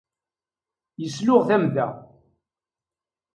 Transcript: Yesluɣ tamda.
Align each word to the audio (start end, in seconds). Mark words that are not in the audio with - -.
Yesluɣ 1.01 1.41
tamda. 1.47 1.87